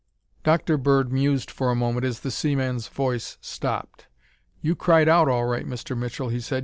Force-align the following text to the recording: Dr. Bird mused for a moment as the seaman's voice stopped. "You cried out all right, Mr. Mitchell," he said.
Dr. 0.43 0.77
Bird 0.79 1.11
mused 1.13 1.51
for 1.51 1.69
a 1.69 1.75
moment 1.75 2.07
as 2.07 2.21
the 2.21 2.31
seaman's 2.31 2.87
voice 2.87 3.37
stopped. 3.39 4.07
"You 4.59 4.75
cried 4.75 5.07
out 5.07 5.29
all 5.29 5.45
right, 5.45 5.67
Mr. 5.67 5.95
Mitchell," 5.95 6.29
he 6.29 6.39
said. 6.41 6.59